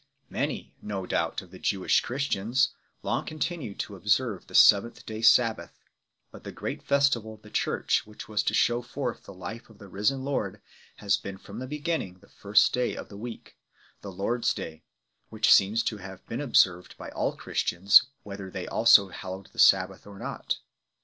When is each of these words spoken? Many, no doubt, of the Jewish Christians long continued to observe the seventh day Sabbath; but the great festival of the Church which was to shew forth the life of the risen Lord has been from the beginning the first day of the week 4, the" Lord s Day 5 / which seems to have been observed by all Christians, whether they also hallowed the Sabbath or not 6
Many, 0.31 0.73
no 0.81 1.05
doubt, 1.05 1.43
of 1.43 1.51
the 1.51 1.59
Jewish 1.59 2.01
Christians 2.01 2.69
long 3.03 3.23
continued 3.23 3.77
to 3.81 3.95
observe 3.95 4.47
the 4.47 4.55
seventh 4.55 5.05
day 5.05 5.21
Sabbath; 5.21 5.77
but 6.31 6.43
the 6.43 6.51
great 6.51 6.81
festival 6.81 7.35
of 7.35 7.43
the 7.43 7.51
Church 7.51 8.03
which 8.07 8.27
was 8.27 8.41
to 8.45 8.55
shew 8.55 8.81
forth 8.81 9.25
the 9.25 9.31
life 9.35 9.69
of 9.69 9.77
the 9.77 9.87
risen 9.87 10.23
Lord 10.25 10.59
has 10.95 11.17
been 11.17 11.37
from 11.37 11.59
the 11.59 11.67
beginning 11.67 12.17
the 12.17 12.29
first 12.29 12.73
day 12.73 12.95
of 12.95 13.09
the 13.09 13.15
week 13.15 13.57
4, 14.01 14.09
the" 14.09 14.17
Lord 14.17 14.43
s 14.43 14.55
Day 14.55 14.71
5 15.25 15.25
/ 15.25 15.29
which 15.29 15.53
seems 15.53 15.83
to 15.83 15.97
have 15.97 16.25
been 16.25 16.41
observed 16.41 16.97
by 16.97 17.11
all 17.11 17.35
Christians, 17.35 18.07
whether 18.23 18.49
they 18.49 18.65
also 18.65 19.09
hallowed 19.09 19.49
the 19.53 19.59
Sabbath 19.59 20.07
or 20.07 20.17
not 20.17 20.53
6 20.53 20.61